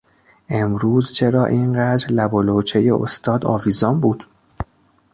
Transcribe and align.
امروز 0.49 1.11
چرا 1.13 1.45
این 1.45 1.73
قدر 1.73 2.07
لب 2.11 2.33
و 2.33 2.41
لوچهی 2.41 2.91
استاد 2.91 3.45
آویزان 3.45 3.99
بود؟ 3.99 4.25